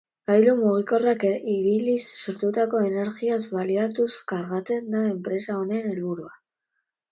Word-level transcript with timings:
Gailu 0.29 0.53
mugikorrak 0.59 1.25
ibiliz 1.31 1.97
sortutako 2.21 2.81
energiaz 2.87 3.39
baliatuz 3.59 4.09
kargatzea 4.33 4.83
da 4.97 5.05
enpresa 5.13 5.61
honen 5.63 5.89
helburua. 5.93 6.35